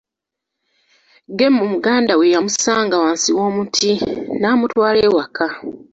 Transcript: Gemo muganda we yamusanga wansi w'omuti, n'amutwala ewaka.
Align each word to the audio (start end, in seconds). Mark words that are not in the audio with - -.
Gemo 1.37 1.63
muganda 1.71 2.11
we 2.19 2.25
yamusanga 2.33 2.95
wansi 3.03 3.29
w'omuti, 3.37 3.91
n'amutwala 4.39 4.99
ewaka. 5.07 5.45